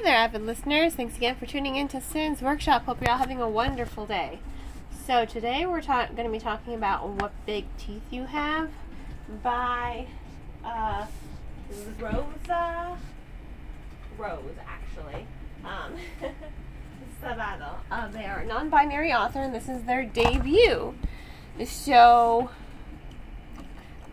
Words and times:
Hey 0.00 0.04
there, 0.04 0.16
avid 0.16 0.46
listeners. 0.46 0.94
Thanks 0.94 1.18
again 1.18 1.36
for 1.36 1.44
tuning 1.44 1.76
in 1.76 1.86
to 1.88 2.00
Sin's 2.00 2.40
Workshop. 2.40 2.86
Hope 2.86 3.02
you're 3.02 3.10
all 3.10 3.18
having 3.18 3.38
a 3.38 3.50
wonderful 3.50 4.06
day. 4.06 4.38
So, 5.06 5.26
today 5.26 5.66
we're 5.66 5.82
ta- 5.82 6.06
going 6.06 6.24
to 6.24 6.32
be 6.32 6.38
talking 6.38 6.72
about 6.72 7.06
What 7.06 7.32
Big 7.44 7.66
Teeth 7.76 8.04
You 8.10 8.24
Have 8.24 8.70
by 9.42 10.06
uh, 10.64 11.04
Rosa 12.00 12.96
Rose, 14.16 14.56
actually. 14.66 15.26
Um, 15.66 15.96
Sabado. 17.22 17.74
Uh, 17.90 18.08
they 18.08 18.24
are 18.24 18.38
a 18.38 18.46
non 18.46 18.70
binary 18.70 19.12
author, 19.12 19.40
and 19.40 19.54
this 19.54 19.68
is 19.68 19.82
their 19.82 20.06
debut. 20.06 20.94
So, 21.66 22.48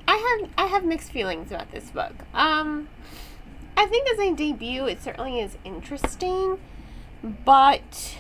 I 0.05 0.37
have 0.41 0.49
I 0.57 0.65
have 0.65 0.83
mixed 0.83 1.13
feelings 1.13 1.49
about 1.49 1.71
this 1.71 1.91
book. 1.91 2.13
Um, 2.33 2.89
I 3.77 3.85
think 3.85 4.09
as 4.09 4.17
a 4.17 4.33
debut, 4.33 4.87
it 4.87 5.03
certainly 5.03 5.39
is 5.39 5.55
interesting, 5.63 6.57
but 7.21 8.17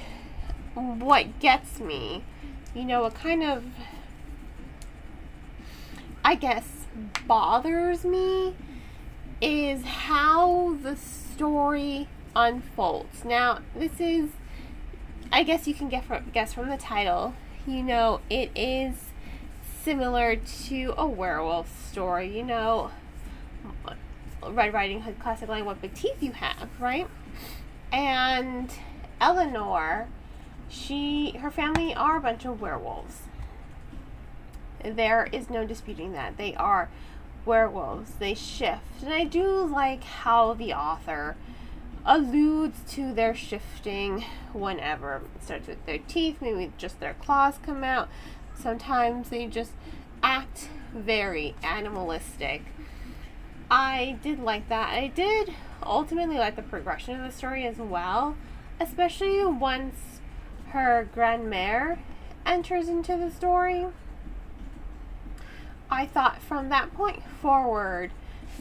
what 0.75 1.39
gets 1.39 1.79
me, 1.79 2.23
you 2.75 2.85
know, 2.85 3.01
what 3.01 3.15
kind 3.15 3.41
of, 3.41 3.65
I 6.23 6.35
guess, 6.35 6.85
bothers 7.25 8.05
me 8.05 8.55
is 9.41 9.83
how 9.83 10.77
the 10.83 10.95
story 10.95 12.07
unfolds. 12.35 13.25
Now, 13.25 13.61
this 13.75 13.99
is, 13.99 14.29
I 15.31 15.41
guess 15.41 15.67
you 15.67 15.73
can 15.73 15.89
get 15.89 16.05
from, 16.05 16.29
guess 16.31 16.53
from 16.53 16.69
the 16.69 16.77
title, 16.77 17.33
you 17.65 17.81
know, 17.81 18.21
it 18.29 18.51
is 18.55 18.93
similar 19.83 20.35
to 20.35 20.93
a 20.95 21.07
werewolf 21.07 21.89
story, 21.89 22.37
you 22.37 22.43
know 22.43 22.91
Red 24.51 24.73
Riding 24.73 25.01
Hood 25.01 25.19
classic 25.19 25.49
line, 25.49 25.65
What 25.65 25.81
Big 25.81 25.93
Teeth 25.93 26.21
You 26.21 26.31
Have, 26.33 26.69
right? 26.79 27.07
And 27.91 28.71
Eleanor, 29.19 30.07
she, 30.69 31.31
her 31.39 31.51
family 31.51 31.93
are 31.93 32.17
a 32.17 32.21
bunch 32.21 32.45
of 32.45 32.61
werewolves. 32.61 33.21
There 34.83 35.27
is 35.31 35.49
no 35.49 35.65
disputing 35.65 36.13
that. 36.13 36.37
They 36.37 36.55
are 36.55 36.89
werewolves. 37.45 38.11
They 38.19 38.33
shift. 38.33 39.01
And 39.01 39.13
I 39.13 39.23
do 39.23 39.65
like 39.65 40.03
how 40.03 40.53
the 40.53 40.73
author 40.73 41.35
alludes 42.05 42.79
to 42.93 43.13
their 43.13 43.35
shifting 43.35 44.23
whenever. 44.53 45.21
It 45.35 45.43
starts 45.43 45.67
with 45.67 45.85
their 45.85 45.97
teeth, 45.97 46.37
maybe 46.41 46.71
just 46.77 46.99
their 46.99 47.15
claws 47.15 47.55
come 47.61 47.83
out. 47.83 48.07
Sometimes 48.55 49.29
they 49.29 49.45
just 49.47 49.71
act 50.23 50.69
very 50.93 51.55
animalistic 51.63 52.63
I 53.69 54.17
did 54.23 54.39
like 54.39 54.69
that. 54.69 54.93
I 54.93 55.07
did 55.07 55.53
ultimately 55.83 56.37
like 56.37 56.55
the 56.55 56.61
progression 56.61 57.19
of 57.19 57.25
the 57.25 57.37
story 57.37 57.65
as 57.65 57.77
well, 57.77 58.35
especially 58.79 59.43
once 59.45 60.21
her 60.69 61.07
grandmère 61.13 61.97
enters 62.45 62.87
into 62.87 63.17
the 63.17 63.29
story. 63.29 63.87
I 65.89 66.05
thought 66.05 66.41
from 66.41 66.69
that 66.69 66.93
point 66.93 67.23
forward, 67.41 68.11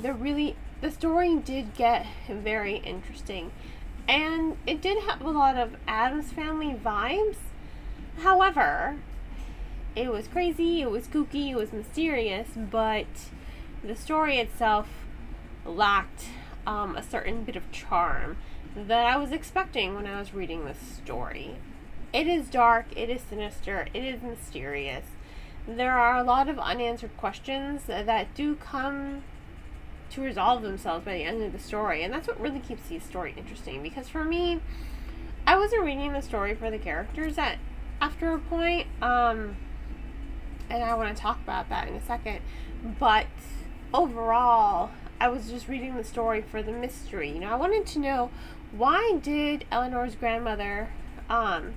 the 0.01 0.13
really 0.13 0.57
the 0.81 0.91
story 0.91 1.37
did 1.37 1.75
get 1.75 2.07
very 2.29 2.77
interesting, 2.77 3.51
and 4.09 4.57
it 4.67 4.81
did 4.81 5.05
have 5.05 5.23
a 5.23 5.31
lot 5.31 5.57
of 5.57 5.77
Addams 5.89 6.33
Family 6.33 6.75
vibes. 6.75 7.37
However, 8.23 8.97
it 9.95 10.13
was 10.13 10.29
crazy, 10.29 10.83
it 10.83 10.91
was 10.91 11.07
kooky, 11.09 11.51
it 11.51 11.57
was 11.57 11.73
mysterious, 11.73 12.49
but 12.57 13.07
the 13.85 13.97
story 13.97 14.39
itself 14.39 14.89
lacked 15.65 16.25
um, 16.67 16.97
a 16.97 17.03
certain 17.03 17.45
bit 17.45 17.57
of 17.57 17.71
charm 17.73 18.37
that 18.75 19.07
I 19.07 19.17
was 19.17 19.33
expecting 19.33 19.95
when 19.95 20.07
I 20.07 20.19
was 20.19 20.35
reading 20.35 20.65
this 20.65 20.79
story. 20.79 21.57
It 22.13 22.27
is 22.27 22.49
dark, 22.49 22.87
it 22.97 23.09
is 23.09 23.23
sinister, 23.23 23.89
it 23.95 24.05
is 24.05 24.23
mysterious. 24.23 25.05
There 25.67 25.99
are 25.99 26.17
a 26.17 26.23
lot 26.23 26.49
of 26.49 26.59
unanswered 26.59 27.17
questions 27.17 27.85
that 27.87 28.35
do 28.35 28.55
come 28.55 29.23
to 30.11 30.23
resolve 30.23 30.63
themselves 30.63 31.05
by 31.05 31.15
the 31.15 31.25
end 31.25 31.43
of 31.43 31.53
the 31.53 31.59
story, 31.59 32.03
and 32.03 32.13
that's 32.13 32.29
what 32.29 32.41
really 32.41 32.61
keeps 32.61 32.89
the 32.89 32.99
story 33.01 33.35
interesting. 33.37 33.83
Because 33.83 34.09
for 34.09 34.25
me, 34.25 34.61
I 35.47 35.57
wasn't 35.57 35.83
reading 35.85 36.13
the 36.13 36.23
story 36.23 36.55
for 36.55 36.71
the 36.71 36.79
characters 36.79 37.39
at 37.39 37.59
after 38.01 38.33
a 38.33 38.39
point, 38.39 38.87
um, 39.03 39.57
and 40.69 40.85
I 40.85 40.95
want 40.95 41.17
to 41.17 41.21
talk 41.21 41.39
about 41.43 41.69
that 41.71 41.89
in 41.89 41.95
a 41.95 42.05
second. 42.05 42.41
But 42.99 43.27
overall, 43.97 44.91
I 45.19 45.29
was 45.29 45.51
just 45.51 45.67
reading 45.69 45.97
the 45.97 46.05
story 46.05 46.43
for 46.43 46.63
the 46.63 46.71
mystery. 46.71 47.31
You 47.31 47.41
know, 47.41 47.49
I 47.49 47.57
wanted 47.57 47.87
to 47.87 47.99
know 47.99 48.31
why 48.71 49.19
did 49.23 49.65
Eleanor's 49.73 50.15
grandmother 50.15 50.91
um, 51.31 51.75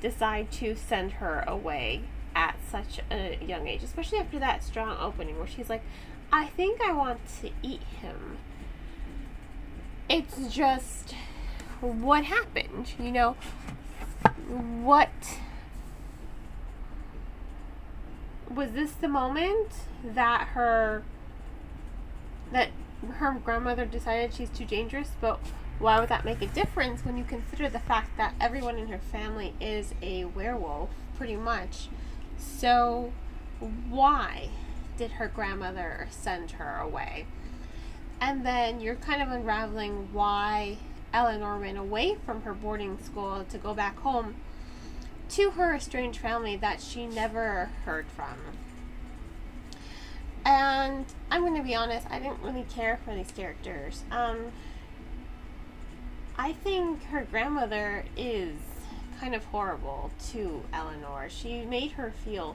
decide 0.00 0.52
to 0.52 0.76
send 0.76 1.14
her 1.14 1.44
away 1.46 2.04
at 2.36 2.56
such 2.70 3.00
a 3.10 3.38
young 3.44 3.66
age, 3.66 3.82
especially 3.82 4.18
after 4.18 4.38
that 4.38 4.62
strong 4.62 4.96
opening 5.00 5.38
where 5.38 5.48
she's 5.48 5.68
like, 5.68 5.82
I 6.32 6.46
think 6.46 6.80
I 6.80 6.92
want 6.92 7.20
to 7.40 7.50
eat 7.62 7.82
him. 8.00 8.38
It's 10.08 10.54
just 10.54 11.14
what 11.80 12.24
happened, 12.24 12.92
you 12.98 13.10
know? 13.10 13.36
What 14.48 15.10
was 18.48 18.70
this 18.72 18.92
the 18.92 19.08
moment 19.08 19.68
that 20.04 20.48
her 20.48 21.02
that 22.52 22.70
her 23.14 23.32
grandmother 23.44 23.84
decided 23.84 24.34
she's 24.34 24.50
too 24.50 24.64
dangerous, 24.64 25.10
but 25.20 25.40
why 25.78 26.00
would 26.00 26.08
that 26.08 26.24
make 26.24 26.40
a 26.40 26.46
difference 26.46 27.04
when 27.04 27.16
you 27.16 27.24
consider 27.24 27.68
the 27.68 27.78
fact 27.78 28.16
that 28.16 28.34
everyone 28.40 28.78
in 28.78 28.88
her 28.88 28.98
family 28.98 29.54
is 29.60 29.94
a 30.00 30.24
werewolf, 30.24 30.90
pretty 31.16 31.36
much? 31.36 31.88
So, 32.38 33.12
why 33.88 34.50
did 34.96 35.12
her 35.12 35.28
grandmother 35.28 36.08
send 36.10 36.52
her 36.52 36.78
away? 36.78 37.26
And 38.20 38.46
then 38.46 38.80
you're 38.80 38.94
kind 38.94 39.20
of 39.20 39.30
unraveling 39.30 40.08
why 40.12 40.78
Eleanor 41.12 41.58
ran 41.58 41.76
away 41.76 42.16
from 42.24 42.42
her 42.42 42.54
boarding 42.54 42.98
school 43.02 43.44
to 43.48 43.58
go 43.58 43.74
back 43.74 43.98
home 43.98 44.36
to 45.30 45.50
her 45.50 45.74
estranged 45.74 46.20
family 46.20 46.56
that 46.56 46.80
she 46.80 47.06
never 47.06 47.70
heard 47.84 48.06
from. 48.06 48.36
And 50.46 51.04
I'm 51.28 51.40
going 51.40 51.56
to 51.56 51.62
be 51.62 51.74
honest, 51.74 52.06
I 52.08 52.20
didn't 52.20 52.40
really 52.40 52.64
care 52.70 53.00
for 53.04 53.12
these 53.12 53.32
characters. 53.32 54.04
Um, 54.12 54.52
I 56.38 56.52
think 56.52 57.02
her 57.06 57.26
grandmother 57.28 58.04
is 58.16 58.54
kind 59.18 59.34
of 59.34 59.44
horrible 59.46 60.12
to 60.30 60.62
Eleanor. 60.72 61.26
She 61.28 61.62
made 61.62 61.92
her 61.92 62.12
feel 62.24 62.54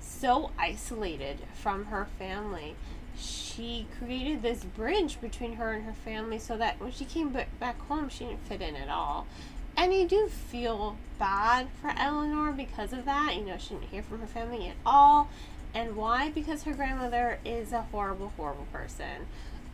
so 0.00 0.50
isolated 0.58 1.38
from 1.54 1.84
her 1.84 2.08
family. 2.18 2.74
She 3.16 3.86
created 3.96 4.42
this 4.42 4.64
bridge 4.64 5.20
between 5.20 5.52
her 5.52 5.72
and 5.72 5.84
her 5.84 5.92
family 5.92 6.40
so 6.40 6.56
that 6.56 6.80
when 6.80 6.90
she 6.90 7.04
came 7.04 7.28
back 7.60 7.80
home, 7.86 8.08
she 8.08 8.24
didn't 8.24 8.44
fit 8.48 8.60
in 8.60 8.74
at 8.74 8.88
all. 8.88 9.28
And 9.76 9.92
I 9.92 10.02
do 10.04 10.26
feel 10.26 10.96
bad 11.20 11.68
for 11.80 11.92
Eleanor 11.96 12.50
because 12.50 12.92
of 12.92 13.04
that. 13.04 13.36
You 13.36 13.44
know, 13.44 13.56
she 13.56 13.74
didn't 13.74 13.90
hear 13.90 14.02
from 14.02 14.20
her 14.20 14.26
family 14.26 14.66
at 14.66 14.74
all. 14.84 15.28
And 15.74 15.96
why? 15.96 16.30
Because 16.30 16.64
her 16.64 16.72
grandmother 16.72 17.38
is 17.44 17.72
a 17.72 17.82
horrible, 17.82 18.32
horrible 18.36 18.66
person. 18.72 19.26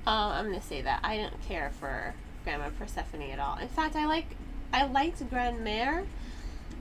Um, 0.06 0.32
I'm 0.32 0.46
gonna 0.46 0.60
say 0.62 0.82
that 0.82 1.00
I 1.02 1.16
don't 1.16 1.40
care 1.42 1.70
for 1.80 2.14
Grandma 2.44 2.68
Persephone 2.78 3.22
at 3.22 3.38
all. 3.38 3.58
In 3.58 3.68
fact, 3.68 3.96
I 3.96 4.06
like 4.06 4.36
I 4.72 4.86
liked 4.86 5.18
Grandmère 5.30 6.06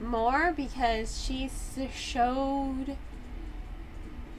more 0.01 0.53
because 0.55 1.21
she 1.21 1.49
showed 1.93 2.97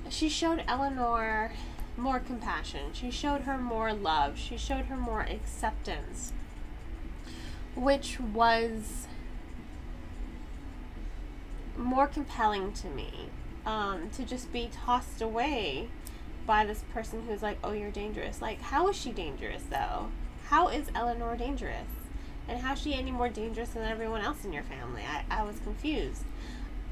she 0.08 0.28
showed 0.28 0.62
Eleanor 0.68 1.52
more 1.96 2.20
compassion. 2.20 2.92
She 2.92 3.10
showed 3.10 3.42
her 3.42 3.58
more 3.58 3.92
love. 3.92 4.38
She 4.38 4.56
showed 4.56 4.84
her 4.86 4.96
more 4.96 5.22
acceptance, 5.22 6.32
which 7.74 8.20
was 8.20 9.06
more 11.76 12.06
compelling 12.06 12.72
to 12.72 12.88
me 12.88 13.30
um, 13.66 14.08
to 14.10 14.24
just 14.24 14.52
be 14.52 14.70
tossed 14.72 15.20
away 15.20 15.88
by 16.46 16.64
this 16.64 16.84
person 16.94 17.24
who's 17.26 17.42
like, 17.42 17.58
oh, 17.62 17.72
you're 17.72 17.90
dangerous. 17.90 18.40
Like, 18.40 18.60
how 18.62 18.88
is 18.88 18.96
she 18.96 19.10
dangerous, 19.10 19.64
though? 19.68 20.08
How 20.46 20.68
is 20.68 20.86
Eleanor 20.94 21.36
dangerous? 21.36 21.88
And 22.48 22.60
how 22.60 22.74
is 22.74 22.80
she 22.80 22.94
any 22.94 23.10
more 23.10 23.28
dangerous 23.28 23.70
than 23.70 23.82
everyone 23.82 24.20
else 24.20 24.44
in 24.44 24.52
your 24.52 24.62
family? 24.62 25.02
I, 25.02 25.24
I 25.28 25.42
was 25.42 25.58
confused. 25.58 26.22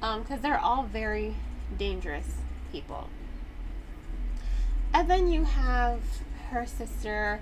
Because 0.00 0.30
um, 0.30 0.40
they're 0.42 0.58
all 0.58 0.82
very 0.82 1.36
dangerous 1.78 2.34
people. 2.72 3.08
And 4.92 5.08
then 5.08 5.30
you 5.30 5.44
have 5.44 6.00
her 6.50 6.66
sister, 6.66 7.40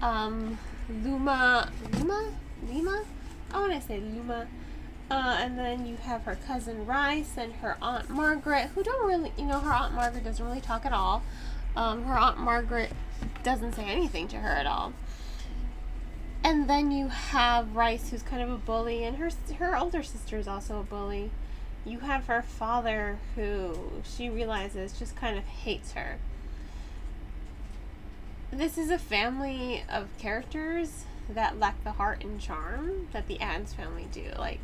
um, 0.00 0.58
Luma. 0.88 1.70
Luma? 1.92 2.32
Lima? 2.66 3.04
I 3.52 3.60
want 3.60 3.72
to 3.74 3.80
say 3.80 4.00
Luma. 4.00 4.46
Uh, 5.12 5.36
and 5.40 5.58
then 5.58 5.84
you 5.84 5.96
have 5.96 6.22
her 6.22 6.38
cousin 6.46 6.86
Rice 6.86 7.34
and 7.36 7.52
her 7.56 7.76
aunt 7.82 8.08
Margaret, 8.08 8.68
who 8.68 8.82
don't 8.82 9.06
really, 9.06 9.30
you 9.36 9.44
know, 9.44 9.58
her 9.58 9.70
aunt 9.70 9.92
Margaret 9.92 10.24
doesn't 10.24 10.42
really 10.42 10.62
talk 10.62 10.86
at 10.86 10.92
all. 10.94 11.22
Um, 11.76 12.04
her 12.04 12.18
aunt 12.18 12.38
Margaret 12.38 12.90
doesn't 13.42 13.74
say 13.74 13.84
anything 13.84 14.26
to 14.28 14.36
her 14.38 14.48
at 14.48 14.64
all. 14.64 14.94
And 16.42 16.66
then 16.66 16.90
you 16.90 17.08
have 17.08 17.76
Rice, 17.76 18.08
who's 18.08 18.22
kind 18.22 18.40
of 18.40 18.50
a 18.50 18.56
bully, 18.56 19.04
and 19.04 19.18
her 19.18 19.28
her 19.58 19.76
older 19.76 20.02
sister 20.02 20.38
is 20.38 20.48
also 20.48 20.80
a 20.80 20.82
bully. 20.82 21.30
You 21.84 21.98
have 21.98 22.24
her 22.24 22.40
father, 22.40 23.18
who 23.34 24.02
she 24.02 24.30
realizes 24.30 24.98
just 24.98 25.14
kind 25.14 25.36
of 25.36 25.44
hates 25.44 25.92
her. 25.92 26.16
This 28.50 28.78
is 28.78 28.90
a 28.90 28.98
family 28.98 29.84
of 29.90 30.08
characters 30.16 31.04
that 31.28 31.58
lack 31.58 31.84
the 31.84 31.92
heart 31.92 32.24
and 32.24 32.40
charm 32.40 33.08
that 33.12 33.28
the 33.28 33.38
Addams 33.40 33.74
family 33.74 34.08
do. 34.10 34.30
Like, 34.38 34.60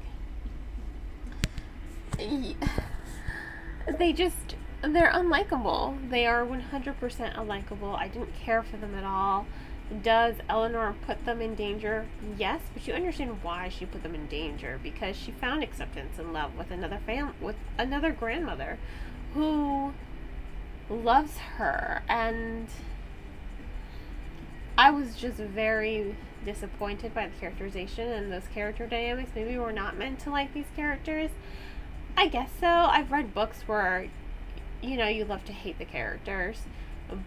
they 3.99 4.13
just 4.13 4.57
they're 4.83 5.13
unlikable. 5.13 6.11
They 6.11 6.27
are 6.27 6.45
100% 6.45 7.01
unlikable. 7.35 7.97
I 7.97 8.09
didn't 8.09 8.35
care 8.35 8.63
for 8.63 8.77
them 8.77 8.95
at 8.95 9.05
all. 9.05 9.47
Does 10.03 10.37
Eleanor 10.49 10.95
put 11.07 11.25
them 11.25 11.41
in 11.41 11.55
danger? 11.55 12.07
Yes, 12.37 12.61
but 12.75 12.87
you 12.87 12.93
understand 12.93 13.43
why 13.43 13.71
she 13.71 13.87
put 13.87 14.03
them 14.03 14.15
in 14.15 14.27
danger 14.27 14.79
because 14.83 15.17
she 15.17 15.33
found 15.33 15.63
acceptance 15.63 16.19
and 16.19 16.33
love 16.33 16.57
with 16.57 16.71
another 16.71 17.01
fam 17.07 17.35
with 17.41 17.57
another 17.79 18.13
grandmother 18.13 18.79
who 19.33 19.95
loves 20.91 21.39
her 21.57 22.03
and 22.09 22.69
I 24.77 24.91
was 24.91 25.17
just 25.17 25.39
very 25.39 26.17
disappointed 26.45 27.15
by 27.15 27.27
the 27.27 27.37
characterization 27.41 28.13
and 28.13 28.31
those 28.31 28.47
character 28.55 28.87
dynamics. 28.87 29.31
Maybe 29.35 29.59
we're 29.59 29.73
not 29.73 29.97
meant 29.97 30.21
to 30.21 30.31
like 30.31 30.55
these 30.55 30.69
characters. 30.77 31.31
I 32.19 32.27
guess 32.27 32.51
so. 32.59 32.67
I've 32.67 33.13
read 33.13 33.33
books 33.33 33.63
where 33.69 34.09
you 34.83 34.97
know, 34.97 35.07
you 35.07 35.25
love 35.25 35.45
to 35.45 35.53
hate 35.53 35.79
the 35.79 35.85
characters, 35.85 36.63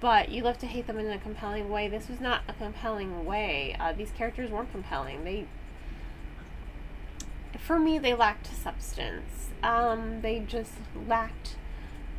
but 0.02 0.28
you 0.28 0.44
love 0.44 0.58
to 0.58 0.68
hate 0.68 0.86
them 0.86 1.00
in 1.00 1.10
a 1.10 1.18
compelling 1.18 1.70
way. 1.70 1.88
This 1.88 2.10
was 2.10 2.20
not 2.20 2.42
a 2.50 2.54
compelling 2.54 3.24
way. 3.26 3.74
Uh, 3.80 3.94
these 3.94 4.12
characters 4.12 4.52
weren't 4.52 4.70
compelling. 4.70 5.24
They, 5.24 5.48
for 7.58 7.80
me, 7.80 8.00
they 8.00 8.14
lacked 8.14 8.48
substance. 8.48 9.50
Um, 9.64 10.20
they 10.22 10.40
just 10.40 10.74
lacked 11.08 11.56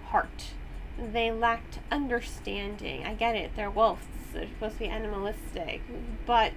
heart. 0.07 0.53
They 0.99 1.31
lacked 1.31 1.79
understanding. 1.91 3.05
I 3.05 3.13
get 3.13 3.37
it. 3.37 3.53
They're 3.55 3.71
wolves. 3.71 4.07
They're 4.33 4.49
supposed 4.49 4.75
to 4.75 4.79
be 4.81 4.89
animalistic, 4.89 5.83
but 6.25 6.55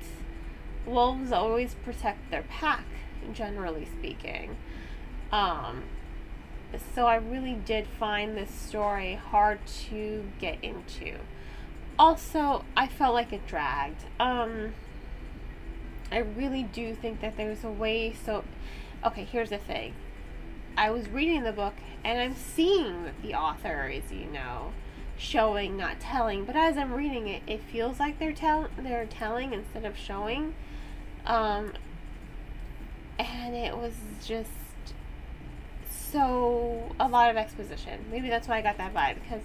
wolves 0.86 1.34
always 1.34 1.76
protect 1.76 2.32
their 2.32 2.44
pack, 2.44 2.86
generally 3.34 3.86
speaking. 4.00 4.56
Um, 5.30 5.84
so 6.94 7.08
I 7.08 7.16
really 7.16 7.54
did 7.54 7.88
find 7.88 8.36
this 8.36 8.52
story 8.52 9.16
hard 9.16 9.60
to 9.90 10.26
get 10.40 10.64
into. 10.64 11.20
Also, 11.98 12.66
I 12.76 12.88
felt 12.88 13.14
like 13.14 13.32
it 13.32 13.48
dragged. 13.48 14.04
Um, 14.20 14.74
I 16.12 16.18
really 16.20 16.64
do 16.64 16.96
think 16.96 17.22
that 17.22 17.38
there's 17.38 17.64
a 17.64 17.72
way. 17.72 18.14
So, 18.14 18.44
okay, 19.06 19.24
here's 19.24 19.50
the 19.50 19.58
thing. 19.58 19.94
I 20.78 20.90
was 20.90 21.08
reading 21.10 21.44
the 21.44 21.54
book 21.54 21.76
and 22.04 22.20
I'm 22.20 22.36
seeing 22.36 23.06
that 23.06 23.22
the 23.22 23.34
author 23.34 23.88
is, 23.88 24.12
you 24.12 24.26
know, 24.26 24.74
showing, 25.18 25.78
not 25.78 26.00
telling. 26.00 26.46
But 26.46 26.56
as 26.56 26.78
I'm 26.78 26.94
reading 26.94 27.28
it, 27.28 27.42
it 27.48 27.62
feels 27.62 28.00
like 28.00 28.20
they're 28.20 28.34
tell 28.34 28.68
they're 28.78 29.06
telling 29.06 29.54
instead 29.54 29.86
of 29.86 29.98
showing. 29.98 30.54
Um, 31.26 31.74
and 33.18 33.56
it 33.56 33.78
was 33.78 33.94
just 34.24 34.52
so 36.16 36.96
a 36.98 37.10
lot 37.10 37.30
of 37.30 37.36
exposition. 37.36 38.06
Maybe 38.10 38.30
that's 38.30 38.48
why 38.48 38.60
I 38.60 38.62
got 38.62 38.78
that 38.78 38.94
vibe 38.94 39.16
because 39.16 39.42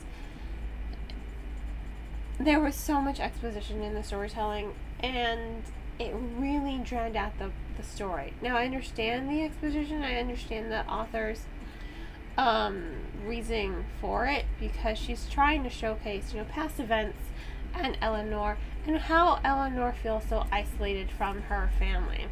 there 2.39 2.61
was 2.61 2.77
so 2.77 3.01
much 3.01 3.19
exposition 3.19 3.83
in 3.83 3.95
the 3.95 4.05
storytelling 4.05 4.75
and 5.01 5.65
it 5.99 6.15
really 6.15 6.79
drowned 6.79 7.17
out 7.17 7.37
the, 7.41 7.51
the 7.77 7.83
story. 7.83 8.35
Now 8.41 8.57
I 8.57 8.67
understand 8.67 9.29
the 9.29 9.43
exposition, 9.43 10.05
I 10.05 10.15
understand 10.21 10.71
the 10.71 10.87
author's 10.87 11.41
um, 12.39 12.93
reasoning 13.27 13.87
for 14.01 14.27
it 14.27 14.45
because 14.61 14.97
she's 14.97 15.29
trying 15.29 15.65
to 15.65 15.71
showcase, 15.71 16.33
you 16.33 16.39
know, 16.39 16.47
past 16.47 16.79
events 16.79 17.19
and 17.75 17.99
Eleanor 18.01 18.59
and 18.87 18.97
how 18.97 19.41
Eleanor 19.45 19.93
feels 19.93 20.23
so 20.29 20.47
isolated 20.53 21.11
from 21.11 21.43
her 21.43 21.69
family. 21.81 22.29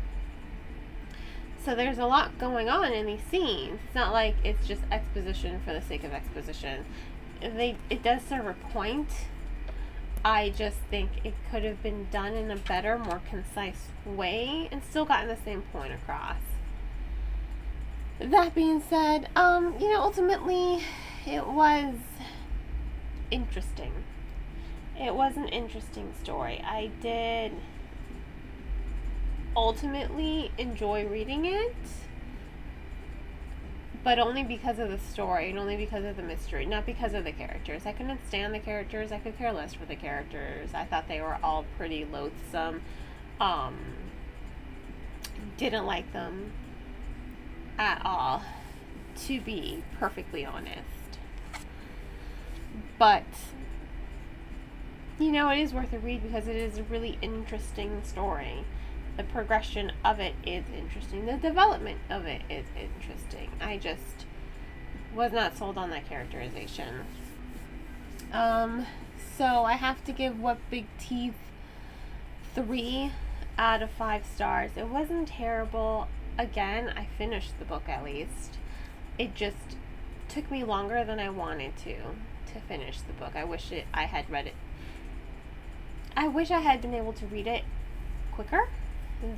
So 1.65 1.75
there's 1.75 1.99
a 1.99 2.07
lot 2.07 2.39
going 2.39 2.69
on 2.69 2.93
in 2.93 3.07
these 3.07 3.23
scenes. 3.31 3.81
It's 3.85 3.95
not 3.95 4.13
like 4.13 4.37
it's 4.45 4.67
just 4.67 4.83
exposition 4.91 5.61
for 5.65 5.73
the 5.73 5.83
sake 5.83 6.05
of 6.05 6.13
exposition. 6.13 6.85
They 7.41 7.77
it 7.91 8.03
does 8.03 8.23
serve 8.23 8.47
a 8.47 8.55
point. 8.55 9.09
I 10.25 10.51
just 10.51 10.79
think 10.91 11.11
it 11.25 11.35
could 11.51 11.65
have 11.65 11.83
been 11.83 12.09
done 12.11 12.35
in 12.35 12.51
a 12.51 12.57
better, 12.57 12.99
more 12.99 13.23
concise 13.29 13.89
way 14.05 14.69
and 14.73 14.83
still 14.83 15.05
gotten 15.05 15.29
the 15.29 15.39
same 15.45 15.63
point 15.63 15.93
across. 15.93 16.41
That 18.19 18.55
being 18.55 18.81
said, 18.81 19.29
um, 19.37 19.77
you 19.79 19.93
know, 19.93 20.01
ultimately 20.01 20.83
it 21.25 21.47
was 21.47 21.95
interesting. 23.31 23.93
It 24.99 25.15
was 25.15 25.37
an 25.37 25.47
interesting 25.49 26.13
story. 26.21 26.61
I 26.65 26.91
did 27.01 27.53
ultimately 29.59 30.53
enjoy 30.57 31.05
reading 31.05 31.45
it, 31.45 31.75
but 34.05 34.21
only 34.21 34.45
because 34.45 34.79
of 34.79 34.89
the 34.89 34.99
story 34.99 35.51
and 35.51 35.59
only 35.59 35.77
because 35.77 36.05
of 36.05 36.17
the 36.17 36.23
mystery, 36.23 36.65
not 36.65 36.87
because 36.87 37.13
of 37.13 37.25
the 37.25 37.33
characters. 37.33 37.85
I 37.85 37.91
couldn't 37.91 38.21
stand 38.29 38.55
the 38.55 38.61
characters. 38.61 39.11
I 39.11 39.19
could 39.19 39.37
care 39.37 39.53
less 39.53 39.75
for 39.75 39.85
the 39.85 39.97
characters. 39.97 40.71
I 40.75 40.85
thought 40.85 41.09
they 41.09 41.21
were 41.21 41.39
all 41.43 41.65
pretty 41.77 42.05
loathsome. 42.05 42.83
Um, 43.41 43.77
didn't 45.57 45.87
like 45.87 46.13
them 46.13 46.53
at 47.77 48.01
all, 48.05 48.45
to 49.27 49.41
be 49.41 49.83
perfectly 49.99 50.47
honest. 50.47 51.19
But 52.97 53.25
you 55.19 55.33
know, 55.33 55.51
it 55.51 55.59
is 55.59 55.75
worth 55.75 55.93
a 55.93 55.99
read 55.99 56.23
because 56.23 56.47
it 56.47 56.55
is 56.55 56.79
a 56.79 56.85
really 56.85 57.19
interesting 57.21 58.03
story 58.05 58.65
the 59.19 59.25
progression 59.25 59.91
of 60.05 60.21
it 60.21 60.35
is 60.47 60.65
interesting. 60.75 61.27
The 61.27 61.37
development 61.37 61.99
of 62.09 62.25
it 62.25 62.41
is 62.49 62.65
interesting. 62.81 63.51
I 63.61 63.77
just 63.77 64.25
was 65.13 65.33
not 65.33 65.59
sold 65.59 65.77
on 65.77 65.91
that 65.91 66.09
characterization. 66.09 67.01
Um, 68.33 68.87
so 69.37 69.65
I 69.65 69.73
have 69.73 70.05
to 70.05 70.13
give 70.13 70.39
What 70.39 70.59
Big 70.71 70.87
Teeth 71.01 71.35
three 72.55 73.11
out 73.59 73.83
of 73.83 73.91
five 73.91 74.25
stars. 74.25 74.71
It 74.77 74.87
wasn't 74.87 75.27
terrible. 75.27 76.07
Again, 76.39 76.93
I 76.97 77.09
finished 77.19 77.59
the 77.59 77.65
book 77.65 77.89
at 77.89 78.05
least. 78.05 78.59
It 79.19 79.35
just 79.35 79.77
took 80.29 80.49
me 80.49 80.63
longer 80.63 81.05
than 81.05 81.19
I 81.19 81.29
wanted 81.29 81.77
to 81.79 81.97
to 82.53 82.61
finish 82.69 83.01
the 83.01 83.15
book. 83.15 83.35
I 83.35 83.43
wish 83.43 83.73
it 83.73 83.87
I 83.93 84.05
had 84.05 84.31
read 84.31 84.47
it. 84.47 84.55
I 86.17 86.29
wish 86.29 86.53
I 86.53 86.61
had 86.61 86.81
been 86.81 86.95
able 86.95 87.13
to 87.15 87.27
read 87.27 87.49
it 87.49 87.65
quicker 88.31 88.69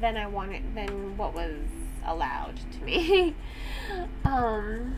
than 0.01 0.17
I 0.17 0.27
wanted 0.27 0.75
than 0.75 1.17
what 1.17 1.35
was 1.35 1.57
allowed 2.05 2.61
to 2.73 2.85
me. 2.85 3.35
um, 4.25 4.97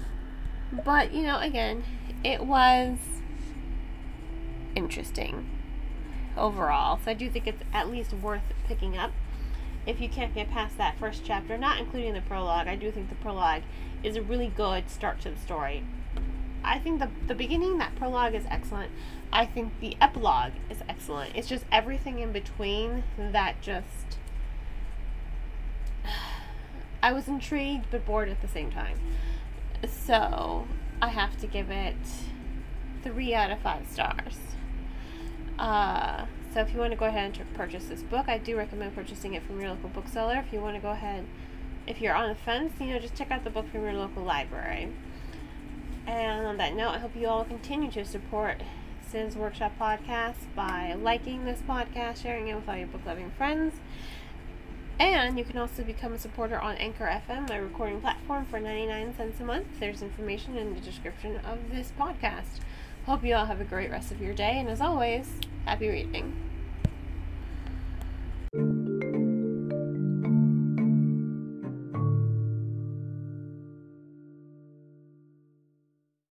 but 0.85 1.12
you 1.12 1.23
know, 1.23 1.39
again, 1.39 1.85
it 2.25 2.45
was 2.45 2.99
interesting 4.75 5.49
overall. 6.37 6.99
So 7.05 7.11
I 7.11 7.15
do 7.15 7.29
think 7.31 7.47
it's 7.47 7.62
at 7.73 7.91
least 7.91 8.12
worth 8.12 8.43
picking 8.67 8.97
up. 8.97 9.12
If 9.85 10.01
you 10.01 10.09
can't 10.09 10.35
get 10.35 10.51
past 10.51 10.79
that 10.79 10.99
first 10.99 11.23
chapter, 11.25 11.59
not 11.59 11.79
including 11.79 12.15
the 12.15 12.21
prologue, 12.21 12.69
I 12.69 12.77
do 12.77 12.93
think 12.93 13.09
the 13.09 13.17
prologue 13.17 13.62
is 14.03 14.17
a 14.17 14.23
really 14.23 14.47
good 14.47 14.89
start 14.89 15.21
to 15.23 15.31
the 15.31 15.39
story. 15.39 15.85
I 16.65 16.79
think 16.79 17.01
the 17.01 17.09
the 17.27 17.35
beginning, 17.35 17.79
that 17.79 17.97
prologue 17.97 18.35
is 18.35 18.45
excellent. 18.49 18.93
I 19.33 19.47
think 19.47 19.73
the 19.81 19.97
epilogue 20.01 20.53
is 20.71 20.79
excellent. 20.89 21.35
It's 21.35 21.49
just 21.49 21.65
everything 21.73 22.21
in 22.21 22.33
between 22.33 23.03
that 23.19 23.61
just 23.61 24.19
I 27.02 27.12
was 27.12 27.28
intrigued 27.28 27.87
but 27.90 28.06
bored 28.06 28.28
at 28.28 28.40
the 28.40 28.49
same 28.49 28.71
time. 28.71 28.99
So 29.87 30.66
I 31.00 31.09
have 31.09 31.37
to 31.38 31.47
give 31.47 31.71
it 31.71 31.97
three 33.02 33.35
out 33.35 33.50
of 33.50 33.59
five 33.61 33.88
stars. 33.88 34.38
Uh, 35.59 36.26
so 36.52 36.61
if 36.61 36.73
you 36.73 36.78
want 36.78 36.92
to 36.92 36.97
go 36.97 37.06
ahead 37.06 37.37
and 37.38 37.54
purchase 37.54 37.87
this 37.87 38.02
book, 38.02 38.28
I 38.28 38.38
do 38.38 38.56
recommend 38.56 38.94
purchasing 38.94 39.35
it 39.35 39.42
from 39.42 39.61
your 39.61 39.71
local 39.71 39.88
bookseller. 39.88 40.37
If 40.47 40.52
you 40.52 40.61
want 40.61 40.76
to 40.76 40.82
go 40.82 40.90
ahead, 40.90 41.26
if 41.87 42.00
you're 42.00 42.14
on 42.14 42.28
the 42.28 42.35
fence, 42.35 42.73
you 42.78 42.87
know, 42.87 42.99
just 42.99 43.14
check 43.14 43.30
out 43.30 43.42
the 43.42 43.50
book 43.50 43.71
from 43.71 43.82
your 43.82 43.94
local 43.94 44.23
library. 44.23 44.88
And 46.06 46.47
on 46.47 46.56
that 46.59 46.75
note, 46.75 46.90
I 46.90 46.99
hope 46.99 47.16
you 47.16 47.26
all 47.26 47.44
continue 47.44 47.90
to 47.92 48.04
support 48.04 48.61
Sin's 49.09 49.37
Workshop 49.37 49.73
podcast 49.80 50.54
by 50.54 50.94
liking 50.94 51.44
this 51.44 51.61
podcast, 51.68 52.23
sharing 52.23 52.49
it 52.49 52.54
with 52.54 52.68
all 52.68 52.76
your 52.76 52.87
book 52.87 53.02
loving 53.06 53.30
friends, 53.37 53.75
and 55.02 55.37
you 55.37 55.44
can 55.44 55.59
also 55.59 55.82
become 55.82 56.12
a 56.12 56.18
supporter 56.18 56.61
on 56.61 56.76
Anchor 56.76 57.04
FM, 57.04 57.49
my 57.49 57.56
recording 57.56 58.00
platform, 58.00 58.47
for 58.47 58.61
99 58.61 59.16
cents 59.16 59.40
a 59.40 59.44
month. 59.44 59.66
There's 59.80 60.00
information 60.00 60.56
in 60.56 60.75
the 60.75 60.80
description 60.80 61.38
of 61.38 61.59
this 61.73 61.92
podcast. 61.99 62.61
Hope 63.06 63.25
you 63.25 63.35
all 63.35 63.47
have 63.47 63.61
a 63.61 63.64
great 63.64 63.90
rest 63.90 64.12
of 64.12 64.21
your 64.21 64.32
day, 64.32 64.61
and 64.61 64.68
as 64.68 64.80
always, 64.80 65.28
happy 65.64 65.88
reading. 65.88 66.51